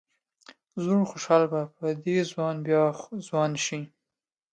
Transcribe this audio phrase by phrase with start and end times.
[0.83, 2.83] زوړ خوشال به په دې ځوان بیا
[3.27, 3.81] ځوان شي.